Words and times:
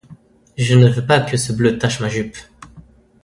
Je 0.57 0.73
ne 0.73 0.89
veux 0.89 1.05
pas 1.05 1.19
que 1.21 1.37
ce 1.37 1.53
bleu 1.53 1.77
tache 1.77 1.99
ma 1.99 2.09
jupe. 2.09 2.35